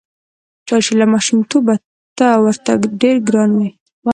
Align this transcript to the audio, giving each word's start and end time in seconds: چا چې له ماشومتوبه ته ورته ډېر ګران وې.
چا 0.67 0.77
چې 0.85 0.93
له 0.99 1.05
ماشومتوبه 1.13 1.75
ته 2.17 2.27
ورته 2.43 2.71
ډېر 3.01 3.15
ګران 3.27 3.51
وې. 3.57 3.69